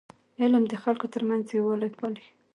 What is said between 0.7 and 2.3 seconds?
خلکو ترمنځ یووالی پالي.